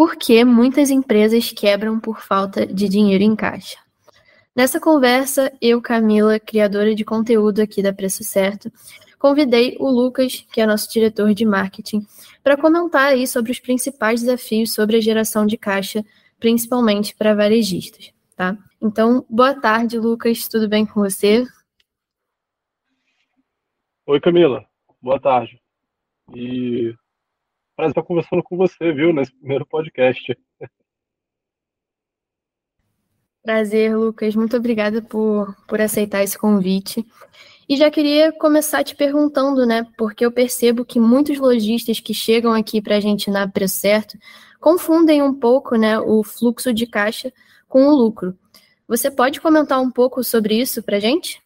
[0.00, 3.76] Por que muitas empresas quebram por falta de dinheiro em caixa?
[4.56, 8.72] Nessa conversa, eu, Camila, criadora de conteúdo aqui da Preço Certo,
[9.18, 12.00] convidei o Lucas, que é nosso diretor de marketing,
[12.42, 16.02] para comentar aí sobre os principais desafios sobre a geração de caixa,
[16.38, 18.56] principalmente para varejistas, tá?
[18.80, 21.46] Então, boa tarde, Lucas, tudo bem com você?
[24.06, 24.64] Oi, Camila,
[25.02, 25.60] boa tarde.
[26.34, 26.94] E
[27.80, 30.38] prazer estar conversando com você, viu, nesse primeiro podcast.
[33.42, 34.36] Prazer, Lucas.
[34.36, 37.06] Muito obrigada por, por aceitar esse convite.
[37.66, 39.86] E já queria começar te perguntando, né?
[39.96, 44.18] Porque eu percebo que muitos lojistas que chegam aqui para a gente na Preço Certo
[44.60, 47.32] confundem um pouco, né, o fluxo de caixa
[47.66, 48.38] com o lucro.
[48.86, 51.40] Você pode comentar um pouco sobre isso para a gente?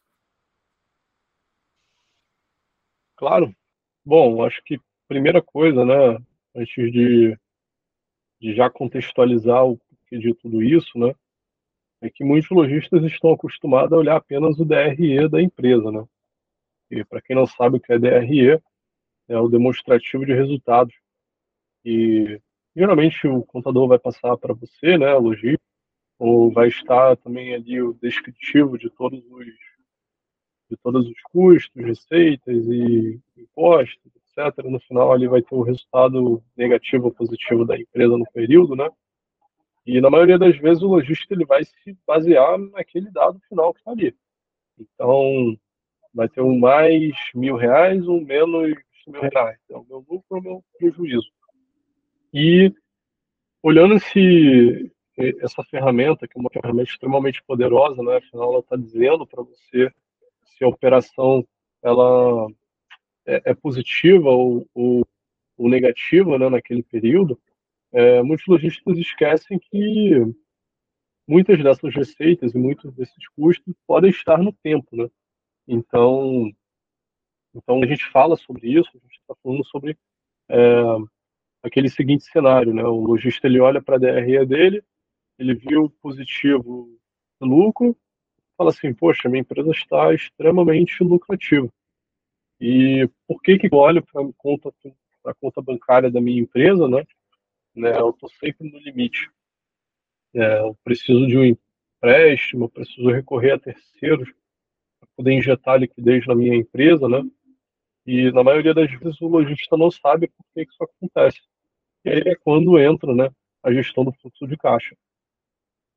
[3.14, 3.54] Claro.
[4.04, 4.80] Bom, acho que
[5.14, 6.18] primeira coisa, né,
[6.56, 7.38] antes de,
[8.40, 9.78] de já contextualizar o
[10.08, 11.14] que de tudo isso, né,
[12.02, 16.04] é que muitos lojistas estão acostumados a olhar apenas o DRE da empresa, né?
[16.90, 18.60] E para quem não sabe o que é DRE,
[19.28, 20.94] é o demonstrativo de resultados.
[21.84, 22.40] E
[22.74, 25.62] geralmente o contador vai passar para você, né, lojista,
[26.18, 29.46] ou vai estar também ali o descritivo de todos os
[30.68, 34.64] de todos os custos, receitas e impostos, etc.
[34.64, 38.88] No final ali vai ter o resultado negativo ou positivo da empresa no período, né?
[39.86, 43.80] E na maioria das vezes o lojista ele vai se basear naquele dado final que
[43.80, 44.14] está ali.
[44.78, 45.56] Então,
[46.12, 48.74] vai ter um mais mil reais, um menos
[49.06, 49.58] mil reais.
[49.70, 51.30] É o meu lucro ou o meu prejuízo.
[52.32, 52.72] E
[53.62, 54.90] olhando esse,
[55.40, 58.16] essa ferramenta, que é uma ferramenta extremamente poderosa, né?
[58.16, 59.90] afinal ela está dizendo para você
[60.44, 61.46] se a operação
[61.82, 62.48] ela
[63.26, 65.06] é, é positiva ou, ou,
[65.56, 67.40] ou, negativa né, naquele período,
[67.92, 70.10] é, muitos lojistas esquecem que
[71.26, 75.08] muitas dessas receitas e muitos desses custos podem estar no tempo, né?
[75.66, 76.50] Então,
[77.54, 79.96] então a gente fala sobre isso, a gente está falando sobre
[80.48, 80.56] é,
[81.62, 82.82] aquele seguinte cenário, né?
[82.84, 84.82] O lojista ele olha para a DRE dele,
[85.38, 86.98] ele viu positivo
[87.40, 87.96] lucro,
[88.56, 91.68] fala assim, poxa, minha empresa está extremamente lucrativa.
[92.60, 94.72] E por que que eu olho para a conta,
[95.40, 97.04] conta bancária da minha empresa, né?
[97.74, 99.30] né eu estou sempre no limite.
[100.34, 104.32] É, eu preciso de um empréstimo, eu preciso recorrer a terceiros
[104.98, 107.22] para poder injetar liquidez na minha empresa, né?
[108.06, 111.40] E na maioria das vezes o lojista não sabe por que isso acontece.
[112.04, 113.30] E aí é quando entra, né,
[113.62, 114.94] a gestão do fluxo de caixa.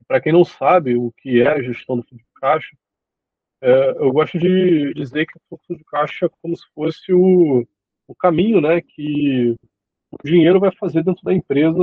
[0.07, 2.77] Para quem não sabe o que é a gestão do fluxo de caixa,
[3.61, 7.65] é, eu gosto de dizer que o fluxo de caixa é como se fosse o,
[8.07, 9.55] o caminho, né, que
[10.11, 11.79] o dinheiro vai fazer dentro da empresa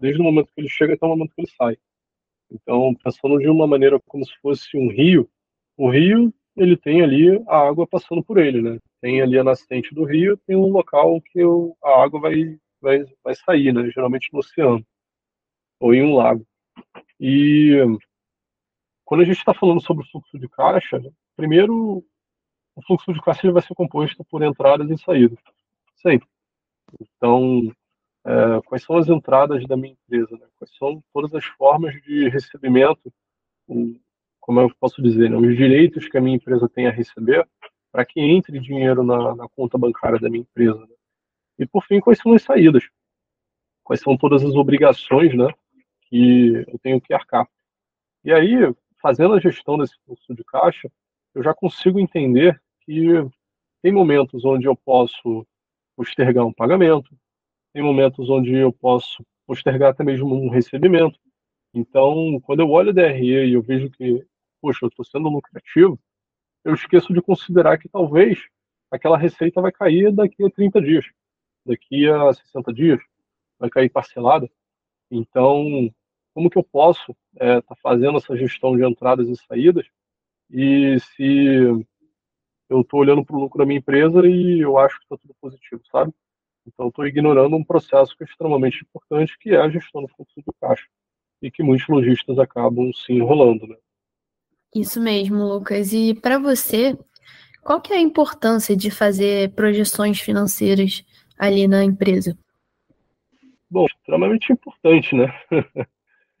[0.00, 1.76] desde o momento que ele chega até o momento que ele sai.
[2.50, 5.28] Então, pensando de uma maneira como se fosse um rio,
[5.76, 8.78] o rio ele tem ali a água passando por ele, né?
[9.00, 11.40] Tem ali a nascente do rio, tem um local que
[11.84, 13.90] a água vai, vai, vai sair, né?
[13.90, 14.84] Geralmente no oceano
[15.80, 16.44] ou em um lago.
[17.20, 17.76] E
[19.08, 21.00] quando a gente está falando sobre o fluxo de caixa,
[21.34, 22.04] primeiro
[22.76, 25.38] o fluxo de caixa vai ser composto por entradas e saídas,
[25.96, 26.28] sempre.
[27.00, 27.72] Então,
[28.26, 30.36] é, quais são as entradas da minha empresa?
[30.36, 30.46] Né?
[30.58, 33.10] Quais são todas as formas de recebimento
[34.40, 37.48] como eu posso dizer, né, os direitos que a minha empresa tem a receber
[37.90, 40.78] para que entre dinheiro na, na, conta bancária da minha empresa.
[40.80, 40.94] Né?
[41.60, 42.84] E, por fim, quais são as saídas?
[43.82, 45.48] Quais são todas as obrigações né,
[46.02, 47.48] que eu tenho que arcar?
[48.22, 48.54] E aí,
[49.08, 50.92] fazendo a gestão desse fluxo de caixa,
[51.34, 53.06] eu já consigo entender que
[53.82, 55.46] tem momentos onde eu posso
[55.96, 57.16] postergar um pagamento,
[57.72, 61.18] tem momentos onde eu posso postergar até mesmo um recebimento.
[61.72, 64.26] Então, quando eu olho o DRE e eu vejo que
[64.60, 65.98] poxa, eu estou sendo lucrativo,
[66.62, 68.38] eu esqueço de considerar que talvez
[68.90, 71.06] aquela receita vai cair daqui a 30 dias,
[71.64, 73.00] daqui a 60 dias,
[73.58, 74.50] vai cair parcelada.
[75.10, 75.90] Então,
[76.34, 79.86] como que eu posso estar é, tá fazendo essa gestão de entradas e saídas
[80.50, 81.86] e se
[82.68, 85.34] eu estou olhando para o lucro da minha empresa e eu acho que está tudo
[85.40, 86.12] positivo, sabe?
[86.66, 90.34] Então, estou ignorando um processo que é extremamente importante, que é a gestão do fluxo
[90.36, 90.84] do caixa,
[91.40, 93.76] e que muitos lojistas acabam se enrolando, né?
[94.74, 95.94] Isso mesmo, Lucas.
[95.94, 96.98] E para você,
[97.62, 101.02] qual que é a importância de fazer projeções financeiras
[101.38, 102.36] ali na empresa?
[103.70, 105.26] Bom, extremamente importante, né?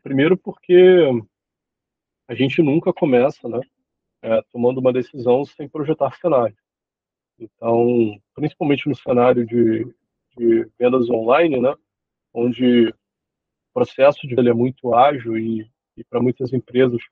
[0.08, 1.04] Primeiro porque
[2.26, 3.60] a gente nunca começa, né,
[4.22, 6.56] é, tomando uma decisão sem projetar cenário.
[7.38, 9.84] Então, principalmente no cenário de,
[10.34, 11.74] de vendas online, né,
[12.32, 12.90] onde
[13.74, 17.02] processo de ele é muito ágil e, e para muitas empresas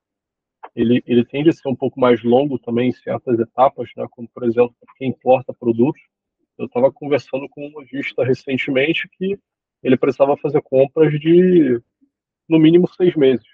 [0.75, 4.07] ele, ele tende a ser um pouco mais longo também em certas etapas, né?
[4.11, 6.01] como, por exemplo, quem importa produtos.
[6.57, 9.39] Eu estava conversando com um lojista recentemente que
[9.83, 11.79] ele precisava fazer compras de,
[12.49, 13.47] no mínimo, seis meses,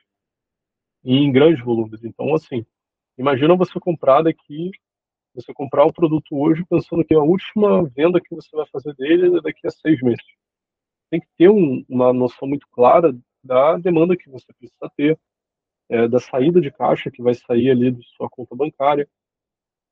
[1.04, 2.02] e em grandes volumes.
[2.04, 2.64] Então, assim,
[3.18, 4.70] imagina você comprar daqui,
[5.34, 9.38] você comprar o produto hoje pensando que a última venda que você vai fazer dele
[9.38, 10.24] é daqui a seis meses.
[11.10, 15.18] Tem que ter um, uma noção muito clara da demanda que você precisa ter,
[15.88, 19.08] é, da saída de caixa que vai sair ali da sua conta bancária,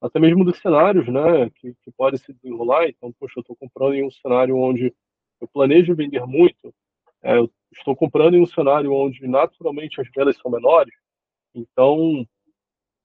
[0.00, 2.88] até mesmo dos cenários, né, que, que pode se desenrolar.
[2.88, 4.94] Então, poxa, eu estou comprando em um cenário onde
[5.40, 6.74] eu planejo vender muito,
[7.22, 10.94] é, eu estou comprando em um cenário onde naturalmente as vendas são menores.
[11.54, 12.26] Então,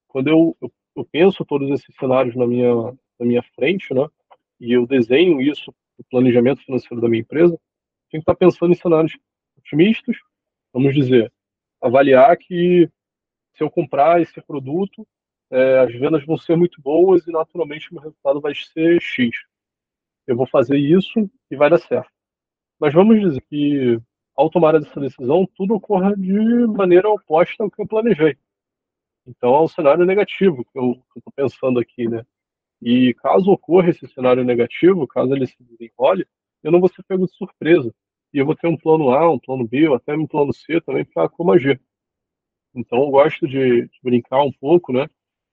[0.07, 2.73] quando eu, eu, eu penso todos esses cenários na minha,
[3.19, 4.07] na minha frente, né,
[4.59, 7.59] e eu desenho isso no planejamento financeiro da minha empresa,
[8.09, 9.17] tenho que estar pensando em cenários
[9.57, 10.17] otimistas,
[10.71, 11.31] vamos dizer,
[11.81, 12.89] avaliar que
[13.53, 15.07] se eu comprar esse produto,
[15.51, 19.35] é, as vendas vão ser muito boas e naturalmente o meu resultado vai ser X.
[20.27, 22.14] Eu vou fazer isso e vai dar certo.
[22.79, 23.99] Mas vamos dizer que
[24.35, 28.37] ao tomar essa decisão, tudo ocorra de maneira oposta ao que eu planejei.
[29.25, 32.23] Então é um cenário negativo que eu estou pensando aqui, né?
[32.81, 36.27] E caso ocorra esse cenário negativo, caso ele se desenrole,
[36.61, 37.93] eu não vou ser pego de surpresa
[38.33, 40.81] e eu vou ter um plano A, um plano B, ou até um plano C
[40.81, 41.81] também para como agir.
[42.75, 45.07] Então eu gosto de, de, brincar um pouco, né?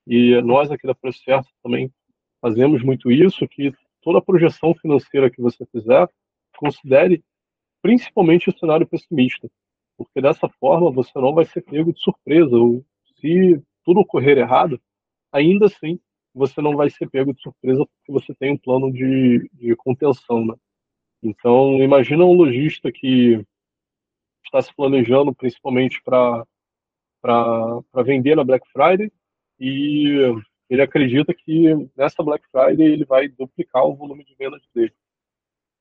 [0.07, 1.93] E nós aqui da Procerto também
[2.41, 3.73] fazemos muito isso, que
[4.03, 6.09] toda projeção financeira que você fizer,
[6.63, 7.25] considere
[7.83, 9.51] principalmente o cenário pessimista,
[9.99, 12.85] porque dessa forma você não vai ser pego de surpresa, ou
[13.21, 14.81] se tudo ocorrer errado,
[15.33, 15.99] ainda assim
[16.33, 20.47] você não vai ser pego de surpresa porque você tem um plano de, de contenção,
[20.47, 20.55] né?
[21.21, 23.45] Então, imagina um lojista que
[24.45, 26.45] está se planejando principalmente para
[28.05, 29.11] vender na Black Friday
[29.59, 30.33] e
[30.71, 34.95] ele acredita que nessa Black Friday ele vai duplicar o volume de vendas dele.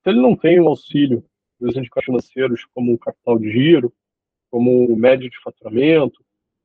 [0.04, 1.24] Se ele não tem o auxílio
[1.60, 3.94] dos indicadores financeiros como capital de giro,
[4.50, 6.24] como média de faturamento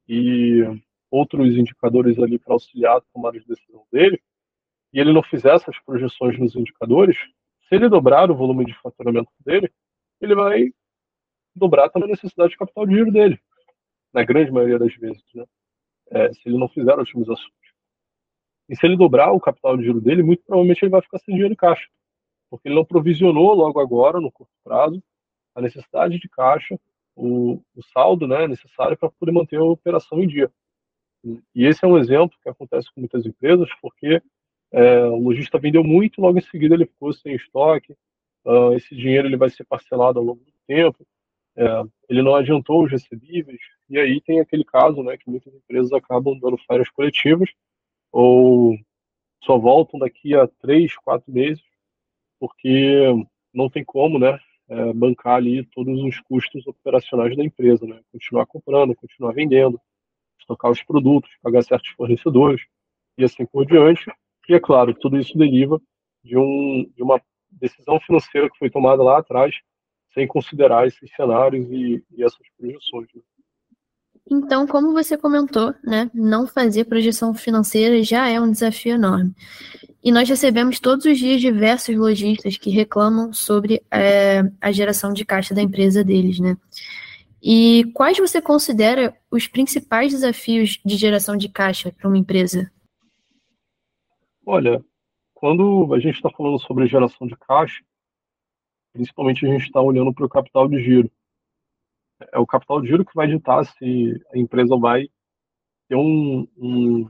[0.09, 0.63] e
[1.11, 4.21] outros indicadores ali para auxiliar a tomada de decisão dele,
[4.93, 7.17] e ele não fizer essas projeções nos indicadores,
[7.69, 9.71] se ele dobrar o volume de faturamento dele,
[10.21, 10.73] ele vai
[11.55, 13.39] dobrar também a necessidade de capital de giro dele,
[14.13, 15.45] na grande maioria das vezes, né?
[16.09, 17.53] É, se ele não fizer otimizações.
[18.69, 21.35] E se ele dobrar o capital de giro dele, muito provavelmente ele vai ficar sem
[21.35, 21.87] dinheiro em caixa,
[22.51, 25.03] porque ele não provisionou logo agora, no curto prazo,
[25.55, 26.79] a necessidade de caixa,
[27.15, 30.51] o, o saldo né, necessário para poder manter a operação em dia.
[31.55, 34.23] E esse é um exemplo que acontece com muitas empresas, porque
[34.71, 37.97] é, o lojista vendeu muito, logo em seguida ele ficou sem estoque.
[38.45, 41.05] Uh, esse dinheiro ele vai ser parcelado ao longo do tempo.
[41.57, 41.65] É,
[42.09, 43.59] ele não adiantou os recebíveis.
[43.89, 47.51] E aí tem aquele caso, né, que muitas empresas acabam dando férias coletivas
[48.13, 48.79] ou
[49.43, 51.63] só voltam daqui a três, quatro meses,
[52.39, 53.13] porque
[53.53, 54.39] não tem como, né,
[54.69, 59.81] é, bancar ali todos os custos operacionais da empresa, né, continuar comprando, continuar vendendo,
[60.39, 62.63] estocar os produtos, pagar certos fornecedores
[63.19, 64.11] e assim por diante.
[64.49, 65.81] E, é claro, tudo isso deriva
[66.23, 69.55] de, um, de uma decisão financeira que foi tomada lá atrás,
[70.13, 73.09] sem considerar esses cenários e, e essas projeções.
[73.15, 73.23] Né?
[74.29, 79.33] Então, como você comentou, né, não fazer projeção financeira já é um desafio enorme.
[80.03, 85.25] E nós recebemos todos os dias diversos lojistas que reclamam sobre é, a geração de
[85.25, 86.57] caixa da empresa deles, né?
[87.43, 92.71] E quais você considera os principais desafios de geração de caixa para uma empresa?
[94.45, 94.85] Olha,
[95.35, 97.85] quando a gente está falando sobre geração de caixa,
[98.93, 101.11] principalmente a gente está olhando para o capital de giro.
[102.33, 105.09] É o capital de giro que vai ditar se a empresa vai
[105.89, 107.07] ter um, um,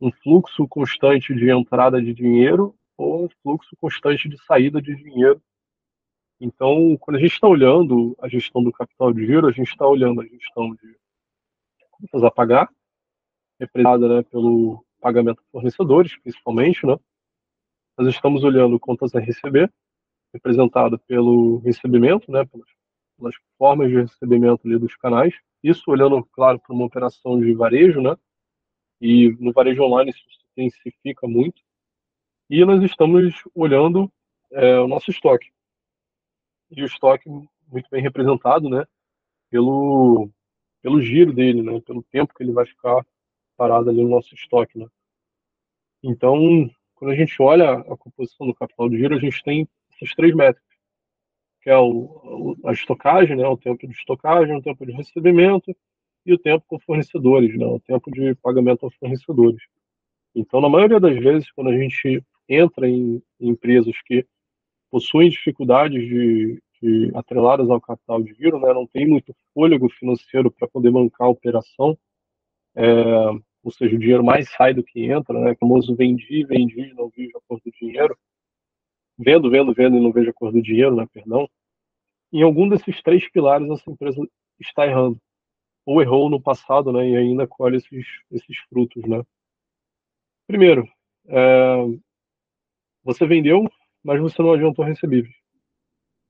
[0.00, 5.42] um fluxo constante de entrada de dinheiro ou um fluxo constante de saída de dinheiro.
[6.40, 9.86] Então, quando a gente está olhando a gestão do capital de giro, a gente está
[9.86, 10.96] olhando a gestão de
[11.90, 12.68] contas a pagar,
[13.60, 16.96] representada né, pelo pagamento a fornecedores, principalmente, né?
[17.98, 19.72] Nós estamos olhando contas a receber,
[20.32, 22.68] representada pelo recebimento, né, pelas,
[23.16, 25.34] pelas formas de recebimento ali dos canais.
[25.62, 28.16] Isso olhando, claro, para uma operação de varejo, né?
[29.00, 31.60] E no varejo online isso se intensifica muito.
[32.50, 34.12] E nós estamos olhando
[34.50, 35.50] é, o nosso estoque.
[36.70, 38.84] E o estoque muito bem representado, né?
[39.50, 40.30] Pelo,
[40.82, 41.80] pelo giro dele, né?
[41.80, 43.04] Pelo tempo que ele vai ficar
[43.56, 44.86] parada ali no nosso estoque, né?
[46.02, 50.14] Então, quando a gente olha a composição do capital de giro, a gente tem essas
[50.14, 50.71] três métricas.
[51.62, 55.74] Que é o, a estocagem, né, o tempo de estocagem, o tempo de recebimento
[56.26, 59.62] e o tempo com fornecedores, né, o tempo de pagamento aos fornecedores.
[60.34, 64.26] Então, na maioria das vezes, quando a gente entra em, em empresas que
[64.90, 70.50] possuem dificuldades de, de, atreladas ao capital de giro, né, não tem muito fôlego financeiro
[70.50, 71.96] para poder bancar a operação,
[72.74, 72.84] é,
[73.62, 77.08] ou seja, o dinheiro mais sai do que entra, né, o famoso vendi, vendi, não
[77.08, 78.16] vejo a cor do dinheiro,
[79.18, 81.48] vendo, vendo, vendo e não vejo a cor do dinheiro, né, perdão,
[82.32, 84.20] em algum desses três pilares essa empresa
[84.60, 85.18] está errando,
[85.84, 89.22] ou errou no passado, né, e ainda colhe esses, esses frutos, né.
[90.46, 90.88] Primeiro,
[91.28, 91.76] é,
[93.04, 93.64] você vendeu,
[94.02, 95.34] mas você não adiantou recebíveis.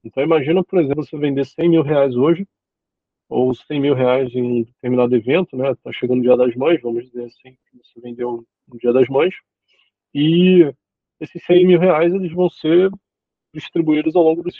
[0.04, 2.46] Então imagina, por exemplo, você vender 100 mil reais hoje,
[3.28, 5.70] ou 100 mil reais em um determinado evento, né?
[5.70, 9.34] Está chegando o Dia das Mães, vamos dizer assim, você vendeu no Dia das Mães,
[10.14, 10.72] e
[11.22, 12.90] esses 100 mil reais eles vão ser
[13.54, 14.56] distribuídos ao longo dos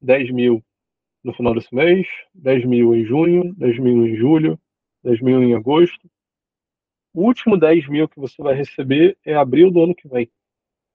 [0.00, 0.64] 10 mil
[1.22, 4.58] no final desse mês, 10 mil em junho, 10 mil em julho,
[5.02, 6.10] 10 mil em agosto.
[7.12, 10.30] O último 10 mil que você vai receber é abril do ano que vem.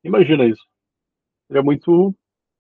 [0.04, 0.66] Imagina isso.
[1.52, 2.16] É muito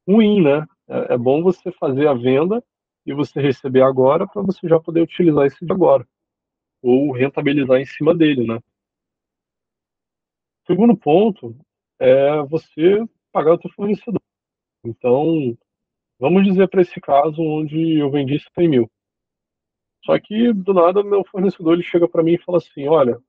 [0.08, 0.68] ruim, né?
[0.88, 2.64] É, é bom você fazer a venda
[3.06, 6.08] e você receber agora para você já poder utilizar esse de agora.
[6.82, 8.60] Ou rentabilizar em cima dele, né?
[10.68, 11.56] Segundo ponto
[12.02, 14.20] é você pagar o seu fornecedor.
[14.84, 15.56] Então,
[16.20, 18.92] vamos dizer para esse caso onde eu vendi 100 mil.
[20.04, 23.22] Só que, do nada, meu fornecedor ele chega para mim e fala assim, olha,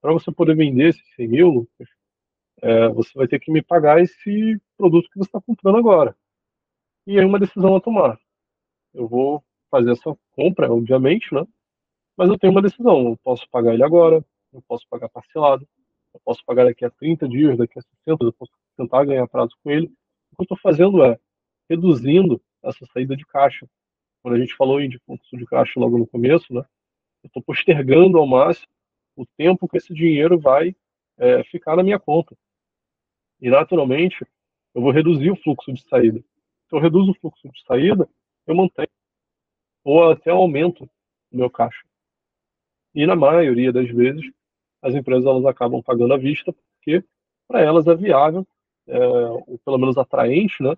[0.00, 1.68] para você poder vender esses 100 mil,
[2.60, 6.16] é, você vai ter que me pagar esse produto que você está comprando agora.
[7.06, 8.18] E aí uma decisão a tomar.
[8.92, 11.46] Eu vou fazer essa compra, obviamente, né?
[12.16, 13.10] Mas eu tenho uma decisão.
[13.10, 15.64] Eu posso pagar ele agora, eu posso pagar parcelado,
[16.14, 19.56] eu posso pagar daqui a 30 dias, daqui a 60, eu posso tentar ganhar prazo
[19.62, 19.86] com ele.
[20.32, 21.18] O que eu estou fazendo é
[21.68, 23.68] reduzindo essa saída de caixa.
[24.22, 26.62] Quando a gente falou em de fluxo de caixa logo no começo, né?
[27.22, 28.68] Eu estou postergando ao máximo
[29.16, 30.74] o tempo que esse dinheiro vai
[31.16, 32.36] é, ficar na minha conta.
[33.40, 34.24] E, naturalmente,
[34.74, 36.20] eu vou reduzir o fluxo de saída.
[36.68, 38.08] Se eu reduzo o fluxo de saída,
[38.46, 38.88] eu mantenho
[39.84, 40.84] ou até aumento
[41.32, 41.84] o meu caixa.
[42.94, 44.24] E, na maioria das vezes,
[44.82, 47.04] as empresas elas acabam pagando à vista, porque
[47.46, 48.46] para elas é viável,
[48.86, 50.74] é, ou pelo menos atraente, né,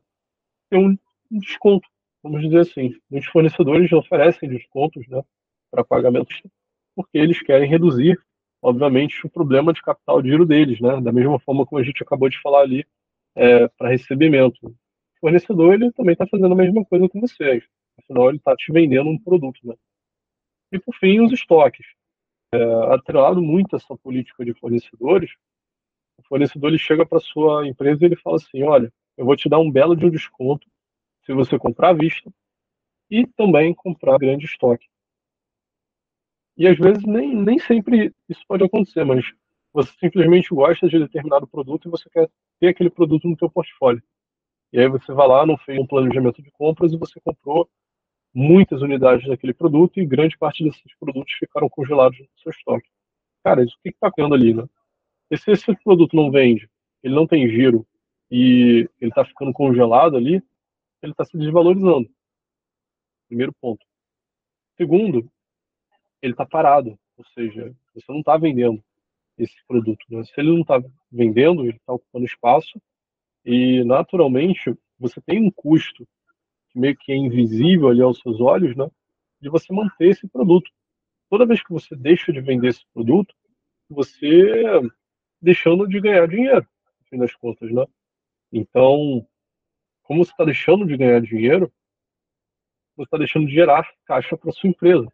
[0.71, 0.97] ter um,
[1.31, 1.89] desconto,
[2.23, 2.95] vamos dizer assim.
[3.11, 5.23] Muitos fornecedores oferecem descontos né,
[5.71, 6.43] para pagamentos,
[6.95, 8.19] porque eles querem reduzir
[8.63, 11.01] obviamente, o problema de capital de giro deles, né?
[11.01, 12.87] Da mesma forma como a gente acabou de falar ali
[13.35, 14.67] é, para recebimento.
[14.67, 14.75] O
[15.21, 17.65] fornecedor ele também está fazendo a mesma coisa com vocês,
[17.99, 19.75] afinal ele está te vendendo um produto, né?
[20.73, 21.87] E por fim, os estoques.
[22.53, 25.31] É, atrelado muito essa política de fornecedores,
[26.19, 29.49] o fornecedor ele chega para sua empresa e ele fala assim, olha, eu vou te
[29.49, 30.67] dar um belo de um desconto
[31.25, 32.29] se você comprar à vista
[33.09, 34.89] e também comprar grande estoque.
[36.57, 39.25] E às vezes nem, nem sempre isso pode acontecer, mas
[39.73, 42.29] você simplesmente gosta de determinado produto e você quer
[42.59, 44.03] ter aquele produto no seu portfólio.
[44.73, 47.69] E aí você vai lá, não fez um planejamento de compras e você comprou
[48.33, 52.89] muitas unidades daquele produto e grande parte desses produtos ficaram congelados no seu estoque.
[53.43, 54.65] Cara, isso o que está tendo ali, né?
[55.31, 56.69] E se esse produto não vende,
[57.03, 57.87] ele não tem giro
[58.31, 60.43] e ele está ficando congelado ali,
[61.03, 62.11] ele está se desvalorizando.
[63.29, 63.85] Primeiro ponto.
[64.77, 65.31] Segundo,
[66.23, 68.83] ele está parado, ou seja, você não está vendendo
[69.39, 70.05] esse produto.
[70.11, 70.25] Né?
[70.25, 72.81] Se ele não está vendendo, ele está ocupando espaço
[73.45, 76.07] e, naturalmente, você tem um custo
[76.71, 78.89] que meio que é invisível ali aos seus olhos, né,
[79.41, 80.71] de você manter esse produto.
[81.29, 83.35] Toda vez que você deixa de vender esse produto,
[83.89, 84.81] você
[85.41, 86.67] deixando de ganhar dinheiro,
[87.01, 87.85] no fim das contas, né?
[88.53, 89.27] Então,
[90.03, 91.73] como você está deixando de ganhar dinheiro,
[92.97, 95.11] você está deixando de gerar caixa para sua empresa.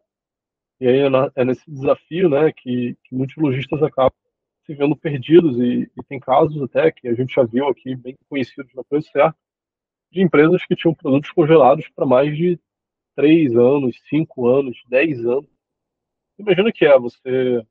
[0.81, 4.13] E aí é, é nesse desafio né, que, que muitos lojistas acabam
[4.65, 8.17] se vendo perdidos e, e, tem casos até que a gente já viu aqui bem
[8.29, 9.37] conhecidos na coisa certa
[10.11, 12.59] de empresas que tinham produtos congelados para mais de
[13.15, 15.49] três anos, cinco anos, dez anos.
[16.39, 17.67] Imagina que é você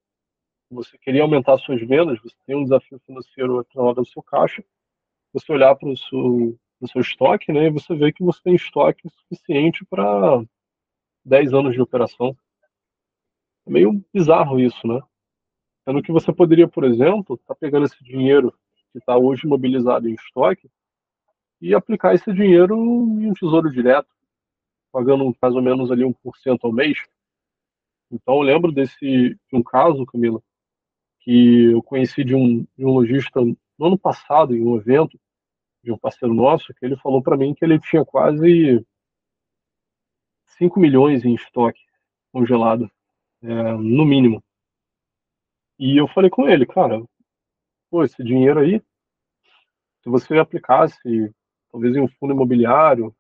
[0.70, 4.64] você queria aumentar suas vendas, você tem um desafio financeiro atrelado ao seu caixa,
[5.32, 9.08] você olhar para o seu, seu estoque, né, e você vê que você tem estoque
[9.10, 10.44] suficiente para
[11.24, 12.36] 10 anos de operação.
[13.68, 15.02] É meio bizarro isso, né?
[15.84, 18.52] Sendo que você poderia, por exemplo, estar tá pegando esse dinheiro
[18.92, 20.70] que está hoje mobilizado em estoque
[21.66, 24.08] e aplicar esse dinheiro em um tesouro direto,
[24.92, 27.00] pagando mais ou menos ali 1% ao mês.
[28.12, 30.40] Então eu lembro desse de um caso, Camila,
[31.22, 35.20] que eu conheci de um, de um lojista no ano passado, em um evento,
[35.84, 38.86] de um parceiro nosso que ele falou para mim que ele tinha quase
[40.60, 41.82] 5 milhões em estoque
[42.32, 42.92] congelado,
[43.42, 44.44] é, no mínimo.
[45.80, 47.04] E eu falei com ele, cara,
[47.90, 48.80] pô, esse dinheiro aí,
[50.04, 51.34] se você aplicasse,
[51.76, 53.14] talvez em um fundo imobiliário,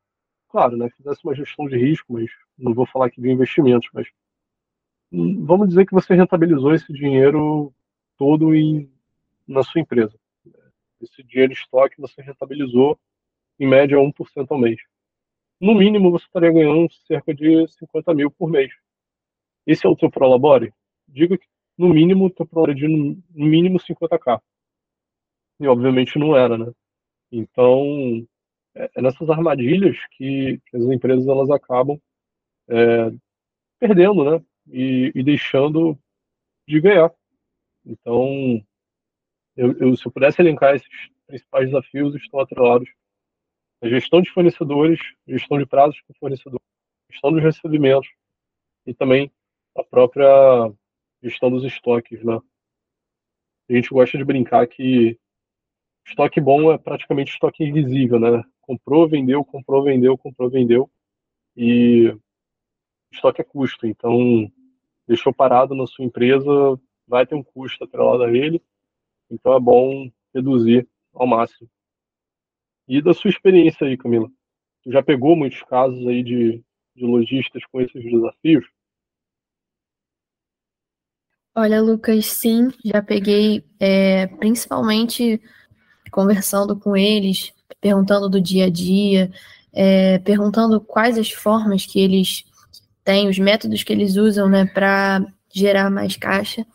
[0.48, 4.08] claro, né, fizesse uma gestão de risco, mas não vou falar aqui de investimentos, mas
[5.12, 7.74] vamos dizer que você rentabilizou esse dinheiro
[8.18, 8.90] todo em,
[9.46, 10.18] na sua empresa.
[11.02, 12.98] Esse dinheiro de estoque você rentabilizou
[13.60, 14.14] em média 1%
[14.50, 14.80] ao mês.
[15.60, 18.72] No mínimo, você estaria ganhando cerca de 50 mil por mês.
[19.68, 20.74] Esse é o teu Prolabore?
[21.06, 21.46] Diga que,
[21.78, 24.42] no mínimo, o teu Prolabore de no mínimo 50k.
[25.60, 26.72] E, obviamente, não era, né?
[27.32, 28.26] Então,
[28.76, 32.00] é, é nessas armadilhas que, as empresas elas acabam
[32.68, 33.12] é,
[33.80, 34.46] perdendo, né?
[34.68, 35.98] E, e, deixando
[36.68, 37.14] de ganhar.
[37.86, 38.62] Então,
[39.56, 40.90] eu, eu, se eu pudesse elencar esses
[41.28, 42.90] principais desafios, estão atrelados
[43.82, 46.66] à gestão de fornecedores, gestão de prazos com fornecedores,
[47.12, 48.10] gestão dos recebimentos
[48.88, 49.32] e também
[49.78, 50.28] a própria
[51.22, 52.40] gestão dos estoques, né?
[53.70, 55.20] A gente gosta de brincar que
[56.08, 58.44] estoque bom é praticamente estoque invisível, né?
[58.66, 60.90] Comprou, vendeu, comprou, vendeu, comprou, vendeu.
[61.56, 62.16] E
[63.12, 63.86] estoque é custo.
[63.86, 64.52] Então,
[65.08, 66.50] deixou parado na sua empresa,
[67.08, 68.62] vai ter um custo atrelado a ele.
[69.30, 71.70] Então, é bom reduzir ao máximo.
[72.88, 74.30] E da sua experiência aí, Camila?
[74.84, 76.64] Tu já pegou muitos casos aí de,
[76.96, 78.66] de lojistas com esses desafios?
[81.58, 85.42] Olha, Lucas, sim, já peguei, é, principalmente
[86.16, 89.30] conversando com eles, perguntando do dia a dia,
[89.74, 92.46] é, perguntando quais as formas que eles
[93.04, 96.66] têm, os métodos que eles usam, né, para gerar mais caixa.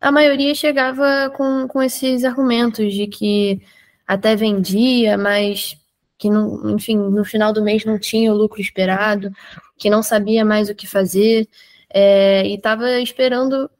[0.00, 3.60] A maioria chegava com, com esses argumentos de que
[4.06, 5.76] até vendia, mas
[6.16, 9.30] que, não, enfim, no final do mês não tinha o lucro esperado,
[9.76, 11.46] que não sabia mais o que fazer,
[11.90, 13.70] é, e estava esperando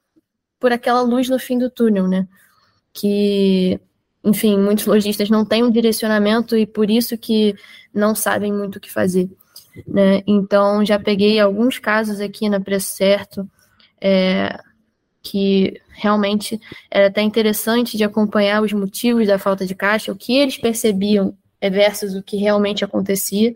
[0.61, 2.29] por aquela luz no fim do túnel, né?
[2.93, 3.81] Que,
[4.27, 7.55] enfim, muitos lojistas não têm um direcionamento e por isso que
[7.95, 9.31] não sabem muito o que fazer.
[9.87, 10.23] Né?
[10.27, 13.49] Então, já peguei alguns casos aqui na Preço Certo,
[14.01, 14.59] é,
[15.23, 16.61] que realmente
[16.91, 21.37] era até interessante de acompanhar os motivos da falta de caixa, o que eles percebiam
[21.63, 23.55] versus o que realmente acontecia.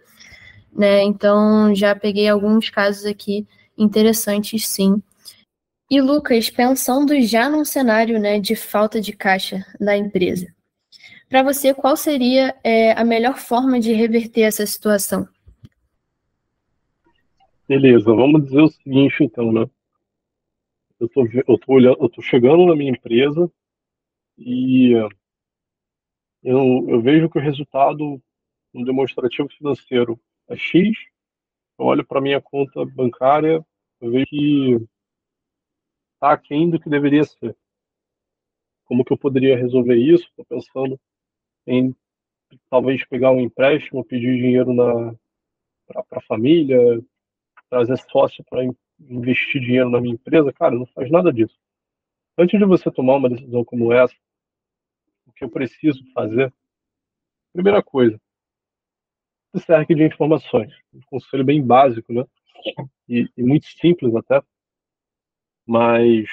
[0.72, 1.02] Né?
[1.02, 3.44] Então, já peguei alguns casos aqui
[3.76, 5.02] interessantes, sim,
[5.90, 10.46] e Lucas, pensando já num cenário né, de falta de caixa da empresa,
[11.31, 15.29] para você, qual seria é, a melhor forma de reverter essa situação?
[17.69, 19.64] Beleza, vamos dizer o seguinte então, né?
[20.99, 23.49] Eu tô, eu tô, olhando, eu tô chegando na minha empresa
[24.37, 24.90] e
[26.43, 28.21] eu, eu vejo que o resultado
[28.75, 30.99] no demonstrativo financeiro é X,
[31.79, 33.64] eu olho para minha conta bancária,
[34.01, 34.75] eu vejo que
[36.14, 37.57] está aquém do que deveria ser.
[38.85, 40.25] Como que eu poderia resolver isso?
[40.25, 41.01] Estou pensando
[41.70, 41.94] em
[42.68, 44.74] talvez pegar um empréstimo, pedir dinheiro
[45.87, 46.78] para a família,
[47.68, 48.64] trazer sócio para
[48.98, 50.52] investir dinheiro na minha empresa.
[50.52, 51.56] Cara, não faz nada disso.
[52.37, 54.14] Antes de você tomar uma decisão como essa,
[55.26, 56.52] o que eu preciso fazer,
[57.52, 58.20] primeira coisa,
[59.54, 60.72] se cerque de informações.
[60.92, 62.24] Um conselho bem básico, né?
[63.09, 64.42] E, e muito simples até
[65.70, 66.28] mas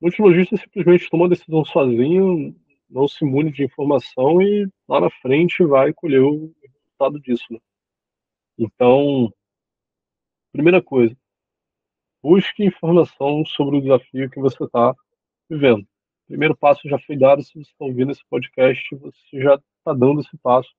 [0.00, 2.56] muitos lojistas simplesmente tomam a decisão sozinho,
[2.92, 7.44] não se imune de informação e lá na frente vai colher o resultado disso.
[7.50, 7.58] Né?
[8.58, 9.32] Então,
[10.52, 11.16] primeira coisa,
[12.22, 14.94] busque informação sobre o desafio que você está
[15.48, 15.86] vivendo.
[16.28, 20.20] Primeiro passo já foi dado, se você está ouvindo esse podcast, você já está dando
[20.20, 20.70] esse passo.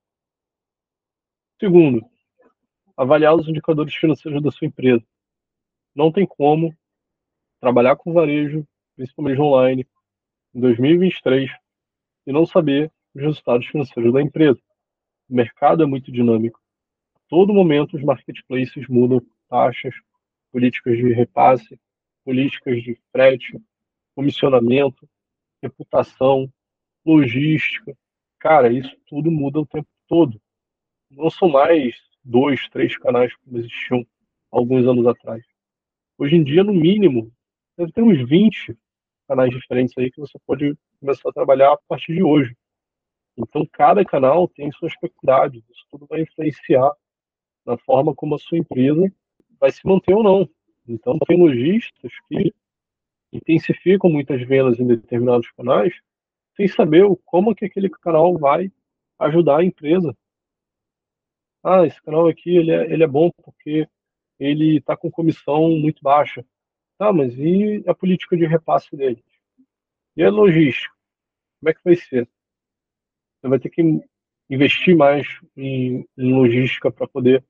[1.60, 2.06] Segundo,
[2.95, 5.04] avaliar os indicadores financeiros da sua empresa.
[5.95, 6.76] Não tem como
[7.60, 9.88] trabalhar com varejo, principalmente online,
[10.54, 11.62] em 2023
[12.26, 14.60] e não saber os resultados financeiros da empresa.
[15.30, 16.60] O mercado é muito dinâmico.
[17.16, 19.94] A todo momento os marketplaces mudam taxas,
[20.52, 21.80] políticas de repasse,
[22.24, 23.60] políticas de frete,
[24.16, 25.08] comissionamento,
[25.62, 26.52] reputação,
[27.06, 27.96] logística.
[28.40, 30.40] Cara, isso tudo muda o tempo todo.
[31.10, 34.06] Não são mais dois, três canais como existiam
[34.52, 35.44] alguns anos atrás.
[36.18, 37.32] Hoje em dia, no mínimo,
[37.78, 38.78] deve ter uns 20
[39.28, 42.56] canais diferentes aí que você pode começar a trabalhar a partir de hoje.
[43.38, 45.64] Então, cada canal tem suas peculiaridades.
[45.70, 46.92] Isso tudo vai influenciar
[47.66, 49.12] na forma como a sua empresa
[49.60, 50.50] vai se manter ou não.
[50.88, 52.54] Então, tem lojistas que
[53.32, 55.94] intensificam muitas vendas em determinados canais
[56.56, 58.72] sem saber como que aquele canal vai
[59.20, 60.16] ajudar a empresa.
[61.64, 63.88] Ah, esse canal aqui ele é, ele é bom porque
[64.40, 66.46] ele está com comissão muito baixa.
[66.98, 69.24] Tá, mas e a política de repasse dele?
[70.16, 70.94] E a logística?
[71.60, 72.30] Como é que vai ser?
[73.40, 73.82] Você vai ter que
[74.50, 75.28] investir mais
[75.58, 77.44] em, logística para poder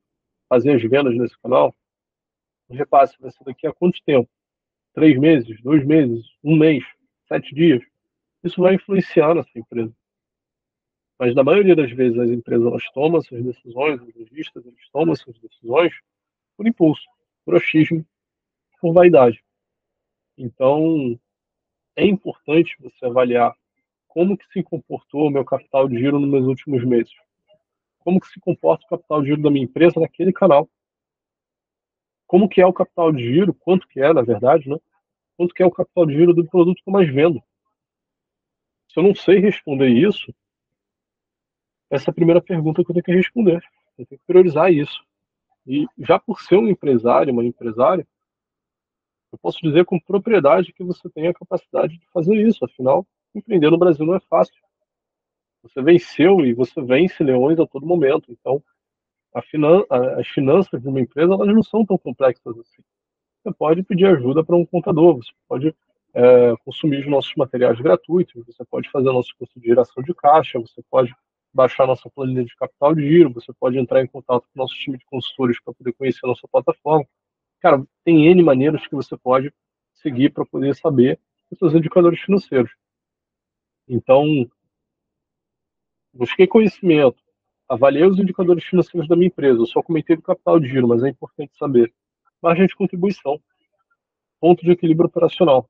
[0.47, 1.75] fazer as vendas nesse canal?
[2.69, 4.29] O repasse vai ser daqui a quanto tempo?
[4.93, 5.61] Três meses?
[5.61, 6.25] Dois meses?
[6.43, 6.83] Um mês?
[7.27, 7.83] Sete dias?
[8.43, 9.93] Isso vai influenciar na sua empresa.
[11.19, 15.13] Mas na maioria das vezes as empresas elas tomam essas decisões, os lojistas eles tomam
[15.13, 15.93] essas decisões
[16.57, 17.05] por impulso,
[17.45, 18.05] por achismo,
[18.83, 19.41] por vaidade.
[20.37, 21.17] Então,
[21.95, 23.55] é importante você avaliar
[24.09, 27.13] como que se comportou o meu capital de giro nos meus últimos meses.
[27.99, 30.69] Como que se comporta o capital de giro da minha empresa naquele canal.
[32.27, 34.75] Como que é o capital de giro, quanto que é, na verdade, né?
[35.37, 37.41] Quanto que é o capital de giro do produto que eu mais vendo.
[38.89, 40.35] Se eu não sei responder isso,
[41.89, 43.63] essa é a primeira pergunta que eu tenho que responder.
[43.97, 45.01] Eu tenho que priorizar isso.
[45.65, 48.05] E já por ser um empresário, uma empresária,
[49.33, 52.63] eu posso dizer com propriedade que você tem a capacidade de fazer isso.
[52.63, 54.53] Afinal, empreender no Brasil não é fácil.
[55.63, 58.31] Você venceu e você vence leões a todo momento.
[58.31, 58.63] Então,
[59.49, 62.83] finan as finanças de uma empresa elas não são tão complexas assim.
[63.41, 65.75] Você pode pedir ajuda para um contador, você pode
[66.13, 70.59] é, consumir os nossos materiais gratuitos, você pode fazer nosso curso de geração de caixa,
[70.59, 71.13] você pode
[71.51, 74.75] baixar nossa planilha de capital de giro, você pode entrar em contato com o nosso
[74.75, 77.05] time de consultores para poder conhecer a nossa plataforma.
[77.63, 79.49] Cara, tem N maneiras que você pode
[79.93, 81.17] seguir para poder saber
[81.49, 82.69] os seus indicadores financeiros.
[83.87, 84.25] Então,
[86.13, 87.23] busquei conhecimento,
[87.69, 89.61] avaliei os indicadores financeiros da minha empresa.
[89.61, 91.93] Eu só comentei do capital de giro, mas é importante saber.
[92.41, 93.41] Margem de contribuição,
[94.41, 95.69] ponto de equilíbrio operacional.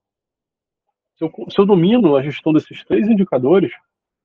[1.15, 3.71] Se eu, se eu domino a gestão desses três indicadores,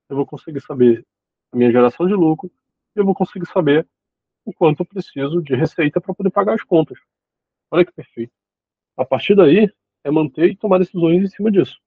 [0.09, 1.05] eu vou conseguir saber
[1.53, 2.51] a minha geração de lucro
[2.97, 3.87] e eu vou conseguir saber
[4.43, 6.99] o quanto eu preciso de receita para poder pagar as contas.
[7.71, 8.33] Olha que perfeito.
[8.97, 9.71] A partir daí,
[10.05, 11.79] é manter e tomar decisões em cima disso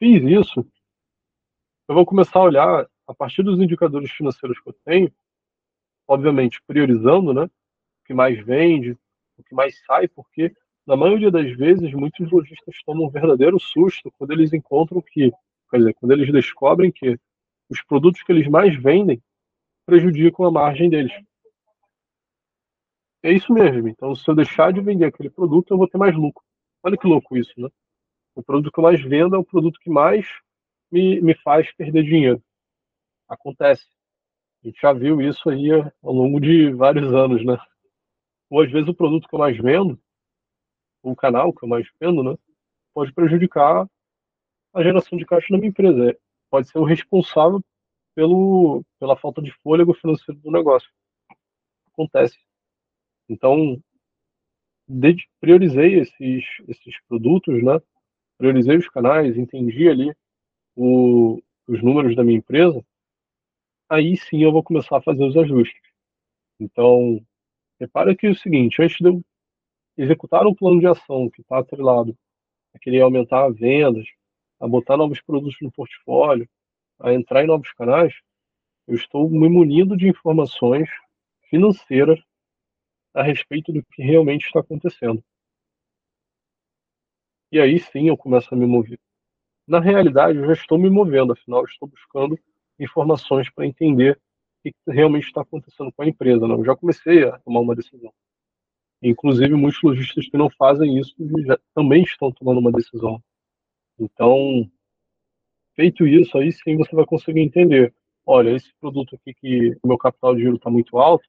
[0.00, 0.66] fiz isso,
[1.86, 5.12] eu vou começar a olhar a partir dos indicadores financeiros que eu tenho,
[6.08, 7.50] obviamente priorizando, né, o
[8.06, 8.92] que mais vende,
[9.36, 10.54] o que mais sai, porque
[10.86, 15.30] na maioria das vezes muitos lojistas tomam um verdadeiro susto quando eles encontram que,
[15.70, 17.18] quer dizer, quando eles descobrem que
[17.68, 19.22] os produtos que eles mais vendem
[19.84, 21.12] prejudicam a margem deles.
[23.22, 23.88] É isso mesmo.
[23.88, 26.42] Então, se eu deixar de vender aquele produto, eu vou ter mais lucro.
[26.82, 27.68] Olha que louco isso, né?
[28.34, 30.26] O produto que eu mais vendo é o produto que mais
[30.90, 32.42] me, me faz perder dinheiro.
[33.28, 33.86] Acontece.
[34.62, 35.70] A gente já viu isso aí
[36.02, 37.58] ao longo de vários anos, né?
[38.48, 40.00] Ou às vezes o produto que eu mais vendo,
[41.02, 42.36] o canal que eu mais vendo, né?
[42.94, 43.86] Pode prejudicar
[44.74, 46.16] a geração de caixa da minha empresa.
[46.50, 47.62] Pode ser o responsável
[48.14, 50.90] pelo, pela falta de fôlego financeiro do negócio.
[51.92, 52.38] Acontece.
[53.30, 53.80] Então,
[55.40, 57.80] priorizei esses, esses produtos, né?
[58.36, 60.12] priorizei os canais, entendi ali
[60.74, 62.84] o, os números da minha empresa,
[63.88, 65.80] aí sim eu vou começar a fazer os ajustes.
[66.58, 67.24] Então,
[67.78, 69.22] repara que é o seguinte, antes de eu
[69.96, 72.18] executar um plano de ação que está atrelado
[72.74, 74.06] a querer aumentar as vendas,
[74.58, 76.48] a botar novos produtos no portfólio,
[76.98, 78.12] a entrar em novos canais,
[78.88, 80.88] eu estou me munindo de informações
[81.48, 82.20] financeiras
[83.14, 85.22] a respeito do que realmente está acontecendo.
[87.52, 88.98] E aí sim eu começo a me mover.
[89.66, 92.38] Na realidade, eu já estou me movendo, afinal, estou buscando
[92.78, 94.20] informações para entender
[94.64, 96.46] o que realmente está acontecendo com a empresa.
[96.46, 96.54] Né?
[96.54, 98.12] Eu já comecei a tomar uma decisão.
[99.02, 101.14] Inclusive, muitos lojistas que não fazem isso
[101.46, 103.22] já também estão tomando uma decisão.
[103.98, 104.70] Então,
[105.74, 107.94] feito isso, aí sim você vai conseguir entender.
[108.26, 111.26] Olha, esse produto aqui que o meu capital de giro está muito alto,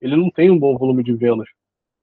[0.00, 1.48] ele não tem um bom volume de vendas,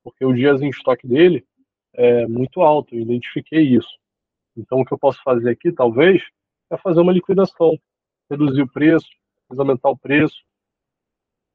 [0.03, 1.45] porque o dias em estoque dele
[1.93, 3.97] é, muito alto, eu identifiquei isso.
[4.55, 6.23] Então, o que eu posso fazer aqui, talvez,
[6.69, 7.79] é fazer uma liquidação,
[8.29, 9.09] reduzir o preço,
[9.49, 10.43] aumentar o preço.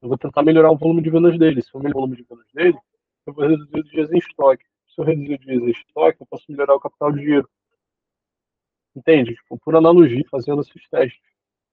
[0.02, 1.62] Eu vou tentar melhorar o volume de vendas dele.
[1.62, 2.78] Se eu melhorar o volume de vendas dele,
[3.26, 4.64] eu vou reduzir os dias em estoque.
[4.88, 7.48] Se eu reduzir os dias em estoque, eu posso melhorar o capital de giro.
[8.94, 9.34] Entende?
[9.34, 11.20] Tipo, por analogia, fazendo esses testes.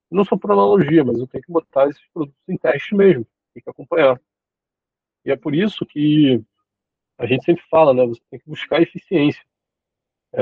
[0.09, 3.25] Não só por analogia, mas eu tenho que botar esses produtos em teste mesmo.
[3.53, 4.19] Tem que acompanhar.
[5.27, 6.41] E é por isso que
[7.17, 8.05] a gente sempre fala, né?
[8.05, 9.43] Você tem que buscar eficiência.
[10.33, 10.41] É,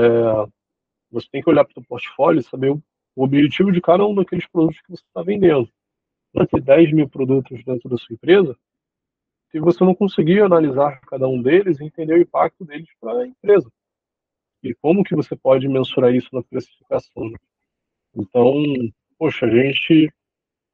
[1.10, 2.80] você tem que olhar para o portfólio e saber o,
[3.16, 5.68] o, objetivo de cada um daqueles produtos que você está vendendo.
[6.32, 8.56] Para ter 10 mil produtos dentro da sua empresa,
[9.50, 13.26] se você não conseguir analisar cada um deles e entender o impacto deles para a
[13.26, 13.68] empresa.
[14.62, 17.32] E como que você pode mensurar isso na precificação.
[18.14, 18.54] Então,
[19.18, 20.12] poxa, a gente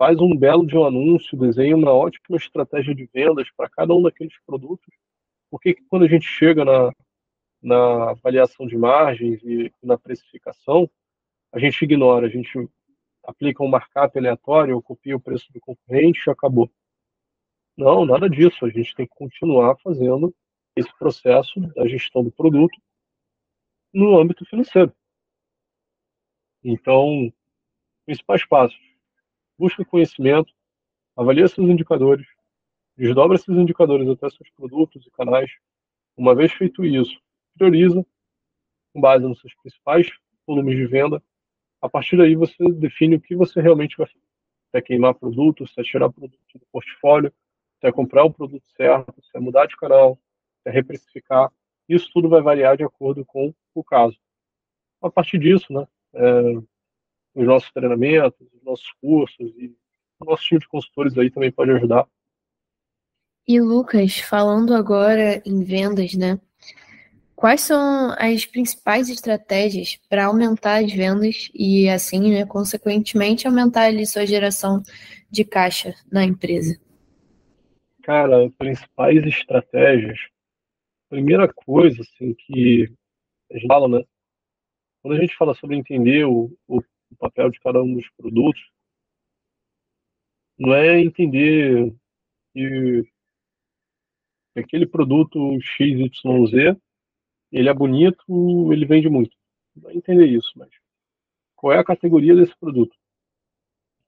[0.03, 4.03] faz um belo de um anúncio, desenha uma ótima estratégia de vendas para cada um
[4.03, 4.93] daqueles produtos,
[5.49, 6.93] por que quando a gente chega na,
[7.62, 10.91] na avaliação de margens e na precificação,
[11.53, 12.69] a gente ignora, a gente
[13.23, 16.69] aplica um markup aleatório, copia o preço do concorrente e acabou.
[17.77, 18.67] Não, nada disso.
[18.67, 20.35] A gente tem que continuar fazendo
[20.75, 22.77] esse processo da gestão do produto
[23.95, 24.93] no âmbito financeiro.
[26.65, 27.33] Então,
[28.05, 28.91] principais passos:
[29.62, 30.53] busca conhecimento,
[31.16, 32.27] avalia seus indicadores,
[32.96, 35.53] desdobra esses indicadores até seus produtos e canais.
[36.16, 37.16] Uma vez feito isso,
[37.57, 38.05] prioriza
[38.92, 40.11] com base nos seus principais
[40.44, 41.22] volumes de venda.
[41.81, 44.18] A partir daí, você define o que você realmente vai fazer.
[44.72, 47.33] Se é queimar produtos, se é tirar produto do portfólio,
[47.81, 50.18] se é comprar o produto certo, se é mudar de canal,
[50.61, 51.53] se é reprecificar.
[51.88, 54.18] Isso tudo vai variar de acordo com o caso.
[55.01, 56.62] A partir disso, né, é,
[57.35, 59.75] os nossos treinamentos, os nossos cursos e
[60.21, 62.07] o nosso time de consultores aí também pode ajudar.
[63.47, 66.38] E Lucas, falando agora em vendas, né?
[67.35, 74.07] Quais são as principais estratégias para aumentar as vendas e, assim, né, consequentemente, aumentar ali
[74.07, 74.81] sua geração
[75.29, 76.81] de caixa na empresa?
[78.05, 80.18] Cara, principais estratégias.
[81.09, 82.88] Primeira coisa, assim, que
[83.51, 84.05] a gente fala, né?
[85.03, 86.81] Quando a gente fala sobre entender o, o,
[87.12, 88.62] o papel de cada um dos produtos,
[90.59, 91.94] não é entender
[92.53, 93.05] que
[94.57, 96.77] aquele produto XYZ
[97.51, 99.37] ele é bonito, ele vende muito.
[99.77, 100.70] Vai entender isso, mas
[101.57, 102.96] qual é a categoria desse produto?